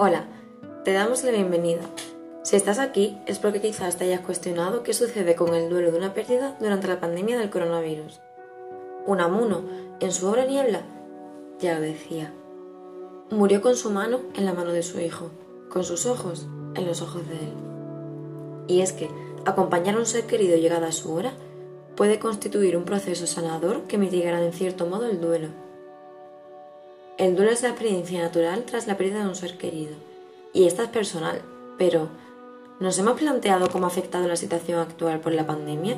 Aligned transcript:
Hola, 0.00 0.26
te 0.84 0.92
damos 0.92 1.24
la 1.24 1.32
bienvenida. 1.32 1.80
Si 2.44 2.54
estás 2.54 2.78
aquí 2.78 3.18
es 3.26 3.40
porque 3.40 3.60
quizás 3.60 3.96
te 3.96 4.04
hayas 4.04 4.20
cuestionado 4.20 4.84
qué 4.84 4.94
sucede 4.94 5.34
con 5.34 5.52
el 5.56 5.68
duelo 5.68 5.90
de 5.90 5.98
una 5.98 6.14
pérdida 6.14 6.56
durante 6.60 6.86
la 6.86 7.00
pandemia 7.00 7.36
del 7.36 7.50
coronavirus. 7.50 8.20
Unamuno, 9.06 9.64
en 9.98 10.12
su 10.12 10.28
obra 10.28 10.44
Niebla, 10.44 10.82
ya 11.58 11.74
lo 11.74 11.80
decía. 11.80 12.32
Murió 13.32 13.60
con 13.60 13.74
su 13.74 13.90
mano 13.90 14.20
en 14.36 14.44
la 14.44 14.52
mano 14.52 14.70
de 14.70 14.84
su 14.84 15.00
hijo, 15.00 15.32
con 15.68 15.82
sus 15.82 16.06
ojos 16.06 16.46
en 16.76 16.86
los 16.86 17.02
ojos 17.02 17.28
de 17.28 17.34
él. 17.34 17.54
Y 18.68 18.82
es 18.82 18.92
que 18.92 19.10
acompañar 19.46 19.96
a 19.96 19.98
un 19.98 20.06
ser 20.06 20.26
querido 20.26 20.56
llegada 20.56 20.86
a 20.86 20.92
su 20.92 21.12
hora 21.12 21.32
puede 21.96 22.20
constituir 22.20 22.76
un 22.76 22.84
proceso 22.84 23.26
sanador 23.26 23.82
que 23.88 23.98
mitigará 23.98 24.44
en 24.44 24.52
cierto 24.52 24.86
modo 24.86 25.06
el 25.06 25.20
duelo 25.20 25.48
el 27.18 27.34
duelo 27.34 27.50
es 27.50 27.62
la 27.62 27.70
experiencia 27.70 28.22
natural 28.22 28.62
tras 28.64 28.86
la 28.86 28.96
pérdida 28.96 29.24
de 29.24 29.28
un 29.28 29.34
ser 29.34 29.58
querido, 29.58 29.96
y 30.52 30.66
esta 30.68 30.84
es 30.84 30.88
personal, 30.88 31.42
pero 31.76 32.08
¿nos 32.78 32.96
hemos 33.00 33.18
planteado 33.18 33.68
cómo 33.70 33.86
ha 33.86 33.88
afectado 33.88 34.28
la 34.28 34.36
situación 34.36 34.78
actual 34.78 35.18
por 35.18 35.32
la 35.32 35.44
pandemia? 35.44 35.96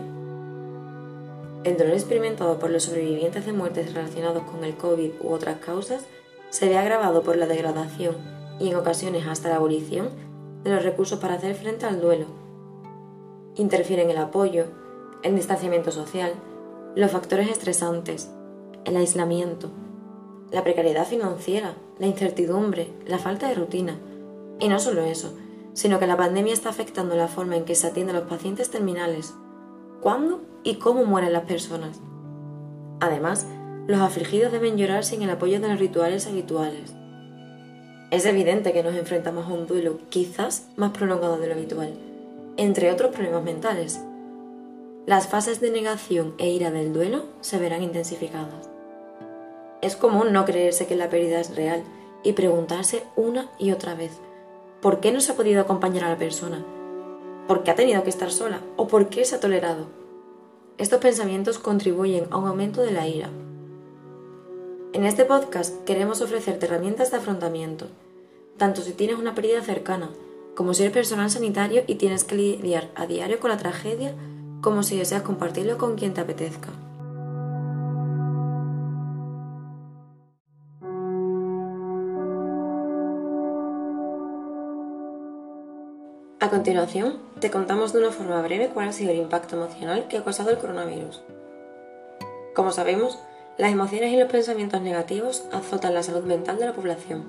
El 1.63 1.77
dolor 1.77 1.93
experimentado 1.93 2.59
por 2.59 2.71
los 2.71 2.85
sobrevivientes 2.85 3.45
de 3.45 3.53
muertes 3.53 3.93
relacionados 3.93 4.45
con 4.45 4.65
el 4.65 4.77
COVID 4.77 5.11
u 5.21 5.29
otras 5.29 5.59
causas 5.59 6.05
se 6.49 6.71
ve 6.71 6.79
agravado 6.79 7.23
por 7.23 7.37
la 7.37 7.47
degradación 7.47 8.17
y 8.59 8.71
en 8.71 8.77
ocasiones 8.77 9.27
hasta 9.27 9.51
la 9.51 9.57
abolición 9.57 10.09
de 10.65 10.71
los 10.71 10.83
recursos 10.83 11.19
para 11.19 11.35
hacer 11.35 11.55
frente 11.55 11.85
al 11.85 12.01
duelo. 12.01 12.27
Interfieren 13.57 14.09
el 14.09 14.17
apoyo, 14.17 14.65
el 15.23 15.37
distanciamiento 15.37 15.91
social, 15.91 16.33
los 16.97 17.11
factores 17.11 17.51
estresantes, 17.51 18.31
el 18.87 18.97
aislamiento, 18.97 19.71
la 20.51 20.65
precariedad 20.65 21.07
financiera, 21.07 21.75
la 21.99 22.07
incertidumbre, 22.07 22.89
la 23.07 23.19
falta 23.19 23.49
de 23.49 23.55
rutina. 23.55 23.99
Y 24.59 24.69
no 24.69 24.79
solo 24.79 25.03
eso, 25.03 25.33
sino 25.75 25.99
que 25.99 26.07
la 26.07 26.17
pandemia 26.17 26.53
está 26.53 26.69
afectando 26.69 27.17
la 27.17 27.29
forma 27.29 27.57
en 27.57 27.65
que 27.65 27.75
se 27.75 27.87
atiende 27.87 28.13
a 28.13 28.17
los 28.17 28.29
pacientes 28.29 28.71
terminales, 28.71 29.35
cuándo 30.01 30.43
y 30.63 30.77
cómo 30.77 31.05
mueren 31.05 31.33
las 31.33 31.45
personas. 31.45 32.01
Además, 33.01 33.47
los 33.87 34.01
afligidos 34.01 34.53
deben 34.53 34.77
llorar 34.77 35.05
sin 35.05 35.23
el 35.23 35.31
apoyo 35.31 35.61
de 35.61 35.69
los 35.69 35.79
rituales 35.79 36.27
habituales. 36.27 36.95
Es 38.11 38.27
evidente 38.27 38.73
que 38.73 38.83
nos 38.83 38.95
enfrentamos 38.95 39.47
a 39.47 39.53
un 39.53 39.67
duelo 39.67 39.99
quizás 40.11 40.69
más 40.77 40.91
prolongado 40.91 41.39
de 41.39 41.47
lo 41.47 41.55
habitual, 41.55 41.95
entre 42.57 42.93
otros 42.93 43.13
problemas 43.13 43.45
mentales. 43.45 44.01
Las 45.07 45.29
fases 45.29 45.61
de 45.61 45.71
negación 45.71 46.35
e 46.39 46.51
ira 46.51 46.71
del 46.71 46.93
duelo 46.93 47.25
se 47.41 47.59
verán 47.59 47.83
intensificadas. 47.83 48.70
Es 49.83 49.97
común 49.97 50.33
no 50.33 50.45
creerse 50.45 50.87
que 50.87 50.97
la 50.97 51.09
pérdida 51.09 51.41
es 51.41 51.57
real 51.57 51.83
y 52.23 52.35
preguntarse 52.35 53.03
una 53.17 53.51
y 53.59 53.73
otra 53.73 53.95
vez, 53.95 54.13
¿por 54.83 55.01
qué 55.01 55.11
no 55.11 55.21
se 55.21 55.33
ha 55.33 55.37
podido 55.37 55.61
acompañar 55.63 56.05
a 56.05 56.11
la 56.11 56.19
persona? 56.19 56.65
¿Por 57.49 57.63
qué 57.63 57.71
ha 57.71 57.75
tenido 57.75 58.03
que 58.03 58.11
estar 58.11 58.31
sola? 58.31 58.61
¿O 58.77 58.89
por 58.89 59.09
qué 59.09 59.25
se 59.25 59.37
ha 59.37 59.41
tolerado? 59.41 59.87
Estos 60.77 61.01
pensamientos 61.01 61.59
contribuyen 61.59 62.27
a 62.31 62.37
un 62.37 62.47
aumento 62.47 62.83
de 62.83 62.93
la 62.93 63.09
ira. 63.09 63.31
En 64.93 65.05
este 65.05 65.25
podcast 65.25 65.85
queremos 65.85 66.21
ofrecerte 66.21 66.67
herramientas 66.67 67.11
de 67.11 67.17
afrontamiento, 67.17 67.87
tanto 68.59 68.83
si 68.83 68.93
tienes 68.93 69.19
una 69.19 69.35
pérdida 69.35 69.63
cercana, 69.63 70.11
como 70.55 70.75
si 70.75 70.83
eres 70.83 70.93
personal 70.93 71.31
sanitario 71.31 71.85
y 71.87 71.95
tienes 71.95 72.25
que 72.25 72.35
lidiar 72.35 72.91
a 72.95 73.07
diario 73.07 73.41
con 73.41 73.51
la 73.51 73.57
tragedia, 73.57 74.15
como 74.61 74.83
si 74.83 74.99
deseas 74.99 75.23
compartirlo 75.23 75.79
con 75.79 75.97
quien 75.97 76.13
te 76.13 76.21
apetezca. 76.21 76.69
A 86.43 86.49
continuación, 86.49 87.19
te 87.39 87.51
contamos 87.51 87.93
de 87.93 87.99
una 87.99 88.13
forma 88.13 88.41
breve 88.41 88.71
cuál 88.73 88.89
ha 88.89 88.93
sido 88.93 89.11
el 89.11 89.19
impacto 89.19 89.57
emocional 89.57 90.09
que 90.09 90.17
ha 90.17 90.25
causado 90.25 90.49
el 90.49 90.57
coronavirus. 90.57 91.21
Como 92.55 92.73
sabemos, 92.73 93.19
las 93.59 93.71
emociones 93.71 94.11
y 94.11 94.17
los 94.17 94.33
pensamientos 94.33 94.81
negativos 94.81 95.45
azotan 95.53 95.93
la 95.93 96.03
salud 96.03 96.25
mental 96.25 96.59
de 96.59 96.65
la 96.65 96.73
población. 96.73 97.25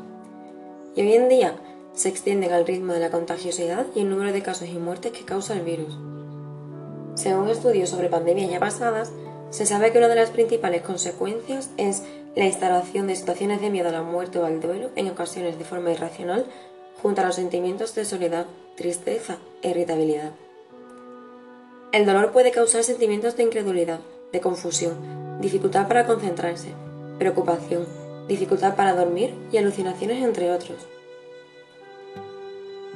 Y 0.96 1.02
hoy 1.02 1.14
en 1.14 1.28
día 1.28 1.56
se 1.92 2.08
extienden 2.08 2.54
al 2.54 2.66
ritmo 2.66 2.94
de 2.94 3.02
la 3.02 3.12
contagiosidad 3.12 3.86
y 3.94 4.00
el 4.00 4.10
número 4.10 4.32
de 4.32 4.42
casos 4.42 4.70
y 4.70 4.80
muertes 4.80 5.12
que 5.12 5.26
causa 5.26 5.56
el 5.56 5.66
virus. 5.66 5.98
Según 7.16 7.50
estudios 7.50 7.90
sobre 7.90 8.08
pandemias 8.08 8.50
ya 8.50 8.62
pasadas, 8.62 9.12
se 9.50 9.66
sabe 9.66 9.92
que 9.92 9.98
una 9.98 10.08
de 10.08 10.16
las 10.16 10.30
principales 10.30 10.84
consecuencias 10.84 11.70
es 11.76 12.04
la 12.38 12.46
instalación 12.46 13.08
de 13.08 13.18
situaciones 13.18 13.60
de 13.60 13.72
miedo 13.72 13.90
a 13.90 13.92
la 13.92 14.04
muerte 14.04 14.40
o 14.40 14.46
al 14.46 14.62
duelo, 14.62 14.90
en 14.96 15.10
ocasiones 15.10 15.60
de 15.60 15.66
forma 15.66 15.92
irracional, 15.92 16.46
junto 17.02 17.22
a 17.22 17.26
los 17.26 17.36
sentimientos 17.36 17.96
de 17.96 18.06
soledad, 18.06 18.46
tristeza 18.76 19.38
e 19.62 19.70
irritabilidad. 19.70 20.32
El 21.92 22.06
dolor 22.06 22.32
puede 22.32 22.52
causar 22.52 22.84
sentimientos 22.84 23.36
de 23.36 23.44
incredulidad, 23.44 24.00
de 24.32 24.40
confusión, 24.40 25.42
dificultad 25.42 25.88
para 25.88 26.06
concentrarse, 26.06 26.70
preocupación, 27.18 27.86
dificultad 28.28 28.76
para 28.76 28.94
dormir 28.94 29.34
y 29.52 29.58
alucinaciones 29.58 30.24
entre 30.24 30.52
otros. 30.52 30.78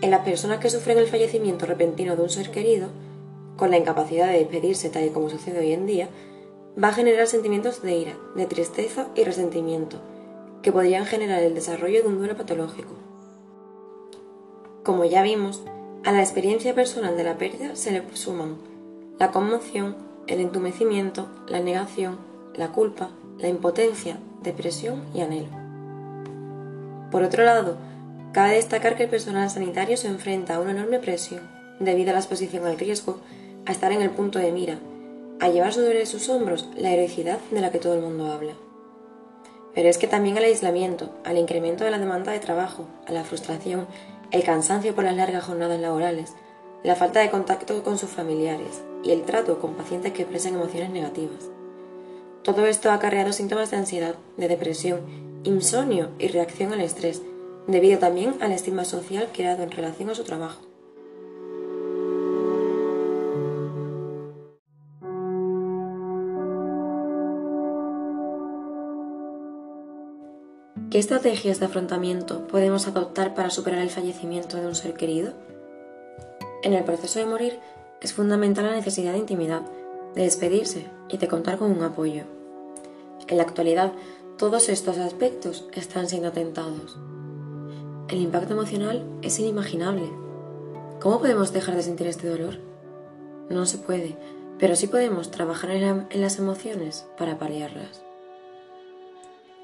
En 0.02 0.12
las 0.12 0.24
personas 0.24 0.60
que 0.60 0.70
sufren 0.70 0.98
el 0.98 1.08
fallecimiento 1.08 1.66
repentino 1.66 2.16
de 2.16 2.24
un 2.24 2.30
ser 2.30 2.52
querido, 2.52 2.90
con 3.58 3.72
la 3.72 3.78
incapacidad 3.78 4.28
de 4.28 4.40
despedirse 4.40 4.90
tal 4.90 5.06
y 5.06 5.10
como 5.10 5.30
sucede 5.30 5.60
hoy 5.60 5.74
en 5.74 5.86
día, 5.86 6.10
va 6.82 6.90
a 6.90 6.94
generar 6.94 7.28
sentimientos 7.28 7.82
de 7.82 7.96
ira, 7.96 8.18
de 8.36 8.46
tristeza 8.46 9.08
y 9.16 9.24
resentimiento, 9.24 9.98
que 10.62 10.72
podrían 10.72 11.06
generar 11.06 11.42
el 11.42 11.56
desarrollo 11.56 12.02
de 12.02 12.08
un 12.08 12.18
duelo 12.18 12.36
patológico. 12.36 13.05
Como 14.86 15.04
ya 15.04 15.24
vimos, 15.24 15.64
a 16.04 16.12
la 16.12 16.20
experiencia 16.22 16.76
personal 16.76 17.18
de 17.18 17.24
la 17.24 17.40
pérdida 17.40 17.76
se 17.76 17.90
le 17.90 18.04
suman 18.14 18.58
la 19.18 19.32
conmoción, 19.32 19.96
el 20.28 20.40
entumecimiento, 20.40 21.28
la 21.48 21.60
negación, 21.60 22.20
la 22.54 22.68
culpa, 22.68 23.10
la 23.40 23.48
impotencia, 23.48 24.20
depresión 24.44 25.04
y 25.16 25.22
anhelo. 25.22 25.48
Por 27.10 27.24
otro 27.24 27.44
lado, 27.44 27.78
cabe 28.32 28.58
destacar 28.58 28.96
que 28.96 29.06
el 29.06 29.10
personal 29.10 29.50
sanitario 29.50 29.98
se 29.98 30.08
enfrenta 30.08 30.54
a 30.54 30.60
una 30.60 30.70
enorme 30.70 31.00
presión 31.00 31.42
debido 31.80 32.12
a 32.12 32.14
la 32.14 32.20
exposición 32.20 32.68
al 32.68 32.78
riesgo, 32.78 33.18
a 33.66 33.72
estar 33.72 33.92
en 33.92 34.04
el 34.04 34.12
punto 34.12 34.38
de 34.38 34.52
mira, 34.52 34.78
a 35.40 35.50
llevar 35.50 35.74
sobre 35.74 36.06
sus 36.06 36.30
hombros 36.30 36.70
la 36.78 36.92
heroicidad 36.92 37.40
de 37.50 37.62
la 37.62 37.72
que 37.72 37.80
todo 37.80 37.96
el 37.96 38.02
mundo 38.02 38.32
habla. 38.32 38.54
Pero 39.74 39.90
es 39.90 39.98
que 39.98 40.08
también 40.08 40.38
al 40.38 40.44
aislamiento, 40.44 41.10
al 41.26 41.40
incremento 41.40 41.84
de 41.84 41.92
la 41.92 41.98
demanda 41.98 42.32
de 42.32 42.40
trabajo, 42.40 42.86
a 43.08 43.12
la 43.12 43.24
frustración 43.24 43.88
el 44.32 44.44
cansancio 44.44 44.96
por 44.96 45.04
las 45.04 45.16
largas 45.16 45.44
jornadas 45.44 45.80
laborales, 45.80 46.34
la 46.84 46.96
falta 46.96 47.20
de 47.20 47.32
contacto 47.32 47.84
con 47.84 47.98
sus 47.98 48.10
familiares 48.10 48.84
y 49.04 49.12
el 49.12 49.24
trato 49.24 49.60
con 49.60 49.74
pacientes 49.74 50.14
que 50.14 50.24
expresan 50.24 50.56
emociones 50.56 50.90
negativas. 50.90 51.50
Todo 52.44 52.66
esto 52.66 52.92
ha 52.92 52.94
acarreado 52.96 53.34
síntomas 53.34 53.72
de 53.72 53.78
ansiedad, 53.78 54.16
de 54.38 54.48
depresión, 54.48 55.02
insomnio 55.44 56.10
y 56.20 56.28
reacción 56.28 56.74
al 56.74 56.82
estrés, 56.82 57.22
debido 57.68 58.00
también 58.00 58.36
al 58.42 58.52
estigma 58.52 58.86
social 58.86 59.30
creado 59.34 59.64
en 59.64 59.72
relación 59.72 60.10
a 60.10 60.16
su 60.16 60.24
trabajo. 60.24 60.65
¿Qué 70.96 71.00
estrategias 71.00 71.60
de 71.60 71.66
afrontamiento 71.66 72.48
podemos 72.48 72.88
adoptar 72.88 73.36
para 73.36 73.50
superar 73.50 73.82
el 73.82 73.90
fallecimiento 73.90 74.56
de 74.56 74.66
un 74.66 74.76
ser 74.76 74.94
querido? 74.94 75.34
En 76.64 76.72
el 76.72 76.86
proceso 76.86 77.20
de 77.20 77.26
morir 77.26 77.60
es 78.00 78.14
fundamental 78.14 78.64
la 78.64 78.76
necesidad 78.78 79.12
de 79.12 79.18
intimidad, 79.18 79.64
de 80.16 80.22
despedirse 80.22 80.88
y 81.10 81.18
de 81.18 81.28
contar 81.28 81.58
con 81.58 81.70
un 81.70 81.84
apoyo. 81.84 82.24
En 83.28 83.36
la 83.36 83.44
actualidad, 83.44 83.92
todos 84.38 84.70
estos 84.70 84.98
aspectos 84.98 85.68
están 85.74 86.08
siendo 86.08 86.30
atentados. 86.30 86.98
El 88.08 88.22
impacto 88.22 88.54
emocional 88.54 89.04
es 89.22 89.38
inimaginable. 89.38 90.10
¿Cómo 91.02 91.20
podemos 91.20 91.52
dejar 91.52 91.76
de 91.76 91.84
sentir 91.84 92.08
este 92.08 92.30
dolor? 92.30 92.60
No 93.50 93.66
se 93.66 93.80
puede, 93.80 94.16
pero 94.60 94.78
sí 94.78 94.88
podemos 94.88 95.30
trabajar 95.30 95.72
en, 95.72 96.08
las 96.14 96.40
emociones 96.40 97.06
para 97.18 97.38
paliarlas. 97.38 98.06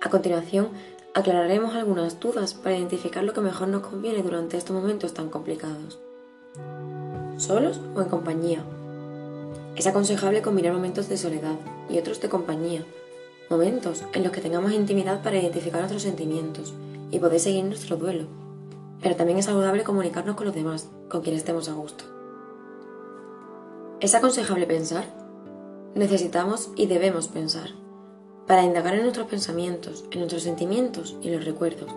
A 0.03 0.09
continuación, 0.09 0.69
aclararemos 1.13 1.75
algunas 1.75 2.19
dudas 2.19 2.53
para 2.53 2.77
identificar 2.77 3.23
lo 3.23 3.33
que 3.33 3.41
mejor 3.41 3.67
nos 3.67 3.85
conviene 3.85 4.23
durante 4.23 4.57
estos 4.57 4.75
momentos 4.75 5.13
tan 5.13 5.29
complicados. 5.29 5.99
¿Solos 7.37 7.81
o 7.95 8.01
en 8.01 8.09
compañía? 8.09 8.63
Es 9.75 9.87
aconsejable 9.87 10.41
combinar 10.41 10.73
momentos 10.73 11.09
de 11.09 11.17
soledad 11.17 11.55
y 11.89 11.97
otros 11.97 12.21
de 12.21 12.29
compañía, 12.29 12.85
momentos 13.49 14.03
en 14.13 14.23
los 14.23 14.31
que 14.31 14.41
tengamos 14.41 14.71
intimidad 14.71 15.21
para 15.21 15.37
identificar 15.37 15.81
nuestros 15.81 16.03
sentimientos 16.03 16.73
y 17.09 17.19
poder 17.19 17.39
seguir 17.39 17.65
nuestro 17.65 17.97
duelo. 17.97 18.25
Pero 19.01 19.15
también 19.15 19.39
es 19.39 19.45
saludable 19.45 19.83
comunicarnos 19.83 20.35
con 20.35 20.45
los 20.45 20.55
demás, 20.55 20.87
con 21.09 21.21
quienes 21.21 21.41
estemos 21.41 21.67
a 21.67 21.73
gusto. 21.73 22.05
¿Es 23.99 24.15
aconsejable 24.15 24.65
pensar? 24.65 25.05
Necesitamos 25.95 26.69
y 26.75 26.85
debemos 26.85 27.27
pensar 27.27 27.71
para 28.47 28.63
indagar 28.63 28.95
en 28.95 29.03
nuestros 29.03 29.27
pensamientos, 29.27 30.05
en 30.11 30.19
nuestros 30.19 30.43
sentimientos 30.43 31.15
y 31.21 31.29
los 31.29 31.45
recuerdos. 31.45 31.91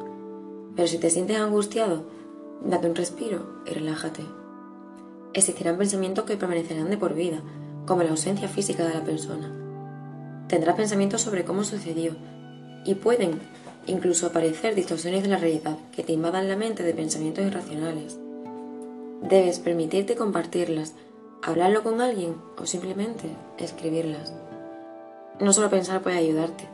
Pero 0.77 0.89
si 0.89 0.99
te 0.99 1.11
sientes 1.11 1.39
angustiado, 1.39 2.05
date 2.65 2.89
un 2.89 2.95
respiro 2.95 3.63
y 3.67 3.71
relájate. 3.71 4.23
Existirán 5.33 5.79
pensamientos 5.79 6.25
que 6.25 6.37
permanecerán 6.37 6.91
de 6.91 6.97
por 6.97 7.15
vida, 7.15 7.41
como 7.87 8.03
la 8.03 8.11
ausencia 8.11 8.49
física 8.49 8.87
de 8.87 8.95
la 8.95 9.05
persona. 9.05 9.51
Tendrás 10.49 10.77
pensamientos 10.77 11.23
sobre 11.23 11.45
cómo 11.45 11.65
sucedió 11.65 12.13
y 12.85 12.95
pueden 12.95 13.41
incluso 13.87 14.27
aparecer 14.27 14.75
distorsiones 14.75 15.23
de 15.23 15.29
la 15.29 15.39
realidad 15.39 15.77
que 15.95 16.03
te 16.03 16.13
invadan 16.13 16.49
la 16.49 16.57
mente 16.57 16.83
de 16.83 16.95
pensamientos 16.95 17.45
irracionales. 17.45 18.19
Debes 19.23 19.59
permitirte 19.59 20.17
compartirlas, 20.17 20.95
hablarlo 21.43 21.83
con 21.83 22.01
alguien 22.01 22.37
o 22.59 22.67
simplemente 22.67 23.29
escribirlas. 23.59 24.33
No 25.41 25.53
solo 25.53 25.69
pensar 25.69 26.01
puede 26.03 26.17
ayudarte, 26.17 26.69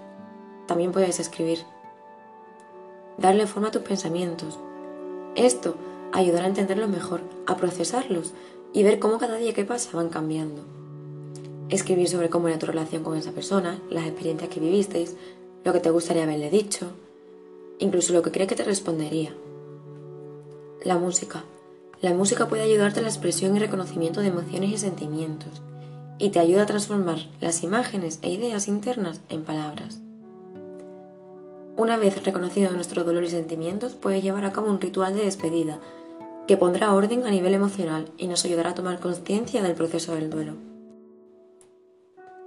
también 0.67 0.93
puedes 0.93 1.19
escribir. 1.19 1.61
Darle 3.17 3.47
forma 3.47 3.69
a 3.69 3.71
tus 3.71 3.83
pensamientos. 3.83 4.59
Esto 5.35 5.77
ayudará 6.13 6.45
a 6.45 6.49
entenderlos 6.49 6.91
mejor, 6.91 7.23
a 7.47 7.57
procesarlos 7.57 8.35
y 8.73 8.83
ver 8.83 8.99
cómo 8.99 9.19
cada 9.19 9.37
día 9.37 9.55
que 9.55 9.65
pasa 9.65 9.97
van 9.97 10.11
cambiando. 10.11 10.63
Escribir 11.71 12.09
sobre 12.09 12.29
cómo 12.29 12.49
era 12.49 12.59
tu 12.59 12.67
relación 12.67 13.03
con 13.03 13.17
esa 13.17 13.33
persona, 13.33 13.81
las 13.89 14.07
experiencias 14.07 14.51
que 14.51 14.61
vivisteis, 14.61 15.17
lo 15.65 15.73
que 15.73 15.81
te 15.81 15.91
gustaría 15.91 16.25
haberle 16.25 16.51
dicho, 16.51 16.87
incluso 17.79 18.13
lo 18.13 18.23
que 18.23 18.31
cree 18.31 18.47
que 18.47 18.57
te 18.57 18.65
respondería. 18.65 19.35
La 20.85 20.99
música. 20.99 21.45
La 22.01 22.13
música 22.15 22.49
puede 22.49 22.63
ayudarte 22.63 23.01
a 23.01 23.03
la 23.03 23.09
expresión 23.09 23.57
y 23.57 23.59
reconocimiento 23.59 24.21
de 24.21 24.29
emociones 24.29 24.71
y 24.71 24.79
sentimientos, 24.79 25.63
y 26.21 26.29
te 26.31 26.39
ayuda 26.39 26.63
a 26.63 26.67
transformar 26.67 27.19
las 27.41 27.65
imágenes 27.65 28.19
e 28.23 28.31
ideas 28.31 28.69
internas 28.69 29.23
en 29.31 29.43
palabras. 29.43 30.01
Una 31.77 31.97
vez 31.97 32.23
reconocido 32.25 32.71
nuestro 32.73 33.05
dolor 33.05 33.25
y 33.25 33.31
sentimientos, 33.31 33.95
puede 33.95 34.21
llevar 34.21 34.45
a 34.45 34.53
cabo 34.53 34.69
un 34.69 34.81
ritual 34.81 35.15
de 35.15 35.25
despedida, 35.25 35.79
que 36.47 36.59
pondrá 36.59 36.93
orden 36.93 37.27
a 37.27 37.31
nivel 37.31 37.55
emocional 37.55 38.11
y 38.19 38.27
nos 38.27 38.45
ayudará 38.45 38.71
a 38.71 38.75
tomar 38.75 39.01
conciencia 39.01 39.63
del 39.63 39.75
proceso 39.75 40.15
del 40.15 40.29
duelo. 40.29 40.55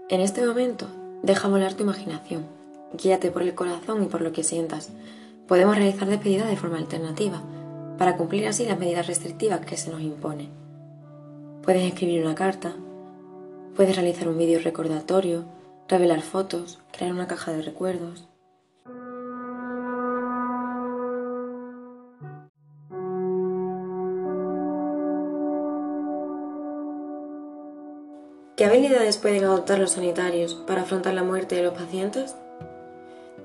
En 0.09 0.21
este 0.21 0.45
momento, 0.45 0.85
deja 1.23 1.47
volar 1.47 1.73
tu 1.73 1.81
imaginación, 1.81 2.45
guíate 3.01 3.31
por 3.31 3.41
el 3.41 3.55
corazón 3.55 4.03
y 4.03 4.05
por 4.05 4.21
lo 4.21 4.33
que 4.33 4.43
sientas. 4.43 4.91
Podemos 5.47 5.75
realizar 5.75 6.07
despedida 6.07 6.45
de 6.45 6.57
forma 6.57 6.77
alternativa, 6.77 7.41
para 7.97 8.17
cumplir 8.17 8.47
así 8.47 8.65
las 8.65 8.77
medidas 8.77 9.07
restrictivas 9.07 9.61
que 9.61 9.77
se 9.77 9.89
nos 9.89 10.01
impone. 10.01 10.49
Puedes 11.63 11.83
escribir 11.83 12.23
una 12.23 12.35
carta, 12.35 12.73
puedes 13.75 13.95
realizar 13.95 14.27
un 14.27 14.37
vídeo 14.37 14.59
recordatorio, 14.59 15.45
revelar 15.87 16.21
fotos, 16.21 16.79
crear 16.91 17.11
una 17.11 17.27
caja 17.27 17.51
de 17.51 17.61
recuerdos. 17.61 18.27
¿Qué 28.55 28.65
habilidades 28.65 29.17
pueden 29.17 29.43
adoptar 29.43 29.79
los 29.79 29.91
sanitarios 29.91 30.53
para 30.53 30.83
afrontar 30.83 31.15
la 31.15 31.23
muerte 31.23 31.55
de 31.55 31.63
los 31.63 31.73
pacientes? 31.73 32.35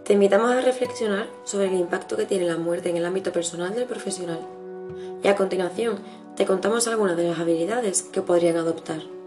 Te 0.05 0.13
invitamos 0.13 0.51
a 0.51 0.61
reflexionar 0.61 1.27
sobre 1.45 1.69
el 1.69 1.75
impacto 1.75 2.17
que 2.17 2.27
tiene 2.27 2.45
la 2.45 2.59
muerte 2.59 2.91
en 2.91 2.99
el 2.99 3.07
ámbito 3.07 3.33
personal 3.33 3.75
del 3.75 3.87
profesional. 3.87 4.41
Y 5.23 5.29
a 5.29 5.35
continuación, 5.35 5.99
te 6.37 6.47
contamos 6.47 6.87
algunas 6.87 7.17
de 7.17 7.29
las 7.29 7.39
habilidades 7.39 8.03
que 8.03 8.23
podrían 8.23 8.57
adoptar. 8.57 9.18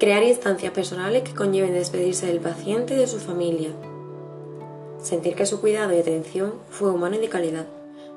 Crear 0.00 0.24
instancias 0.24 0.72
personales 0.72 1.22
que 1.22 1.34
conlleven 1.34 1.74
despedirse 1.74 2.26
del 2.26 2.40
paciente 2.40 2.94
y 2.94 2.96
de 2.96 3.06
su 3.06 3.20
familia. 3.20 3.70
Sentir 5.00 5.36
que 5.36 5.46
su 5.46 5.60
cuidado 5.60 5.94
y 5.94 6.00
atención 6.00 6.54
fue 6.70 6.90
humano 6.90 7.14
y 7.14 7.18
de 7.18 7.28
calidad, 7.28 7.66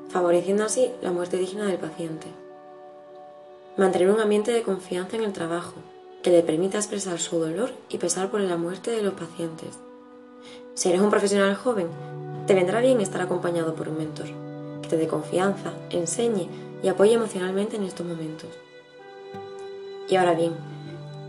favoreciendo 0.10 0.64
así 0.64 0.90
la 1.04 1.12
muerte 1.12 1.38
digna 1.38 1.66
del 1.68 1.78
paciente. 1.78 2.26
Mantener 3.78 4.10
un 4.10 4.20
ambiente 4.20 4.52
de 4.52 4.64
confianza 4.64 5.18
en 5.18 5.24
el 5.24 5.34
trabajo, 5.34 5.76
que 6.24 6.32
le 6.32 6.42
permita 6.42 6.80
expresar 6.80 7.20
su 7.20 7.38
dolor 7.38 7.70
y 7.90 8.00
pesar 8.00 8.32
por 8.32 8.40
la 8.40 8.58
muerte 8.58 8.90
de 8.90 9.04
los 9.04 9.14
pacientes 9.14 9.78
si 10.76 10.90
eres 10.90 11.02
un 11.02 11.12
profesional 11.12 11.56
joven, 11.56 11.88
te 12.48 12.56
vendrá 12.56 12.82
bien 12.82 13.00
estar 13.00 13.22
acompañado 13.22 13.76
por 13.76 13.90
un 13.90 13.98
mentor, 13.98 14.26
que 14.82 14.90
te 14.90 14.98
dé 14.98 15.08
confianza, 15.08 15.72
enseñe 15.92 16.48
y 16.82 16.88
apoye 16.88 17.14
emocionalmente 17.14 17.76
en 17.76 17.84
estos 17.84 18.08
momentos. 18.08 18.50
Y 20.10 20.16
ahora 20.16 20.34
bien, 20.34 20.54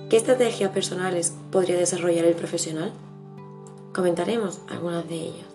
¿qué 0.08 0.16
estrategias 0.16 0.70
personales 0.70 1.34
podría 1.50 1.76
desarrollar 1.76 2.24
el 2.24 2.34
profesional? 2.34 2.92
Comentaremos 3.92 4.60
algunas 4.68 5.08
de 5.08 5.16
ellas, 5.16 5.46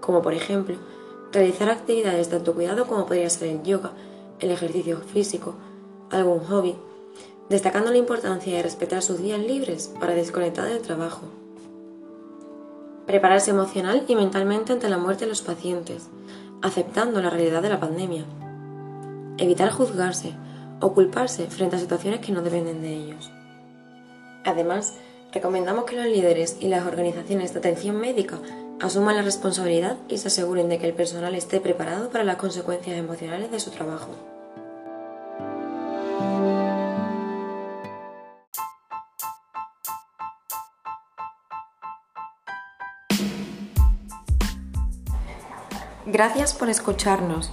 como 0.00 0.22
por 0.22 0.34
ejemplo, 0.34 0.76
realizar 1.32 1.68
actividades 1.68 2.30
de 2.30 2.36
autocuidado 2.36 2.86
como 2.86 3.06
podría 3.06 3.28
ser 3.30 3.48
el 3.48 3.62
yoga, 3.62 3.92
el 4.40 4.50
ejercicio 4.50 4.98
físico, 4.98 5.54
algún 6.10 6.40
hobby, 6.40 6.74
destacando 7.48 7.90
la 7.90 7.98
importancia 7.98 8.56
de 8.56 8.62
respetar 8.62 9.02
sus 9.02 9.20
días 9.20 9.40
libres 9.40 9.92
para 10.00 10.14
desconectar 10.14 10.66
del 10.66 10.82
trabajo, 10.82 11.22
prepararse 13.06 13.50
emocional 13.50 14.04
y 14.06 14.14
mentalmente 14.14 14.72
ante 14.72 14.88
la 14.88 14.98
muerte 14.98 15.24
de 15.24 15.30
los 15.30 15.42
pacientes, 15.42 16.08
aceptando 16.62 17.20
la 17.20 17.30
realidad 17.30 17.62
de 17.62 17.70
la 17.70 17.80
pandemia, 17.80 18.24
evitar 19.38 19.70
juzgarse 19.70 20.34
o 20.80 20.92
culparse 20.92 21.46
frente 21.46 21.76
a 21.76 21.78
situaciones 21.78 22.20
que 22.20 22.32
no 22.32 22.42
dependen 22.42 22.82
de 22.82 22.94
ellos. 22.94 23.30
Además, 24.44 24.94
recomendamos 25.32 25.84
que 25.84 25.96
los 25.96 26.06
líderes 26.06 26.56
y 26.60 26.68
las 26.68 26.86
organizaciones 26.86 27.52
de 27.52 27.58
atención 27.58 27.96
médica 27.96 28.38
asuman 28.80 29.16
la 29.16 29.22
responsabilidad 29.22 29.96
y 30.08 30.18
se 30.18 30.28
aseguren 30.28 30.68
de 30.68 30.78
que 30.78 30.86
el 30.86 30.94
personal 30.94 31.34
esté 31.34 31.60
preparado 31.60 32.10
para 32.10 32.24
las 32.24 32.36
consecuencias 32.36 32.96
emocionales 32.96 33.50
de 33.50 33.60
su 33.60 33.70
trabajo. 33.70 34.08
Gracias 46.06 46.54
por 46.54 46.70
escucharnos. 46.70 47.50